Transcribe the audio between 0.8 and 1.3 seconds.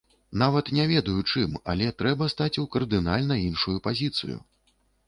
ведаю,